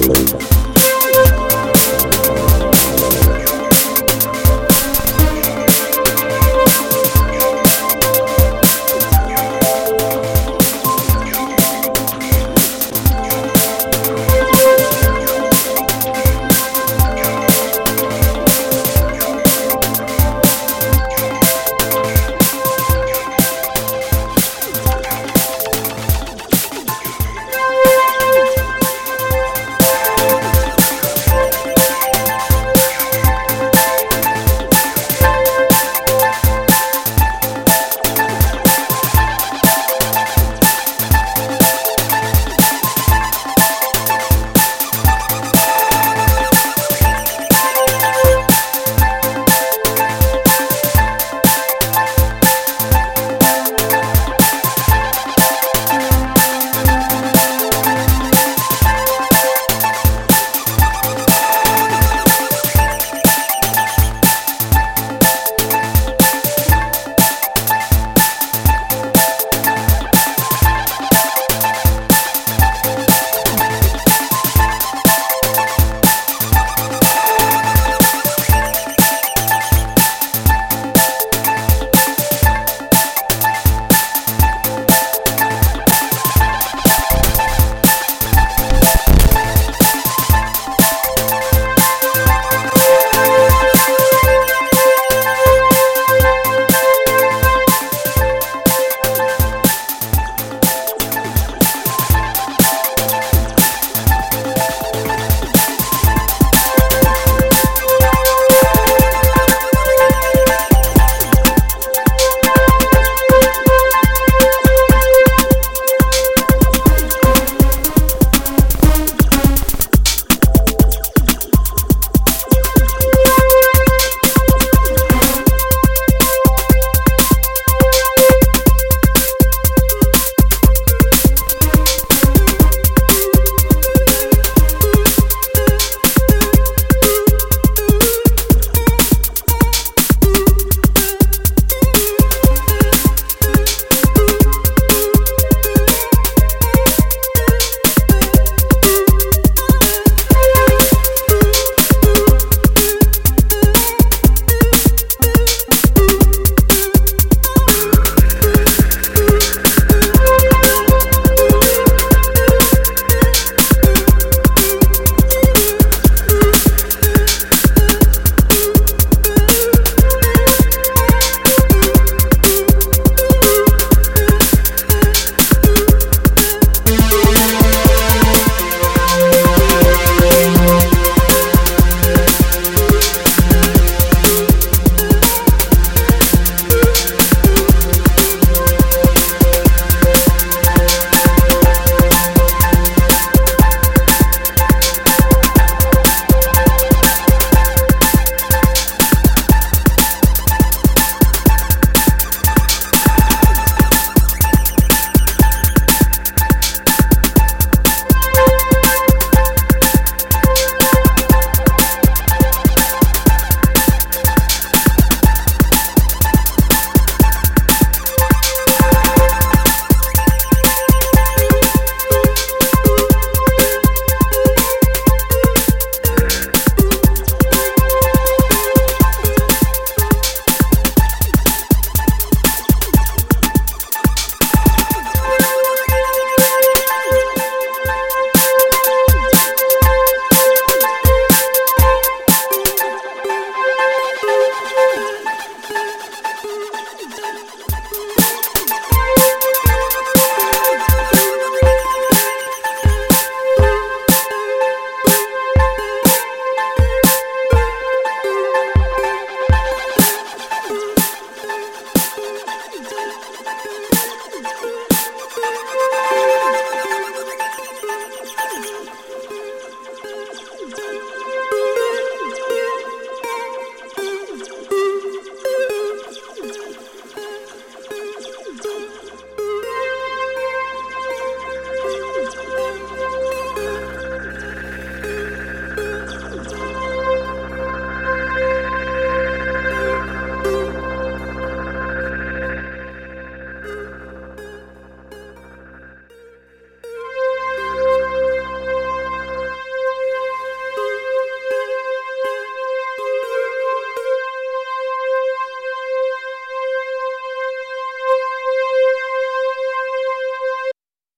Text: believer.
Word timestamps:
believer. 0.00 0.55